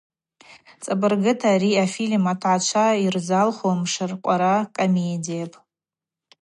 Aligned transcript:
Цӏабыргыта 0.83 1.47
ари 1.55 1.71
афильм 1.85 2.25
атгӏачва 2.31 2.85
йырзалху 3.03 3.71
мшыркъвара 3.81 4.55
комедияпӏ. 4.75 5.57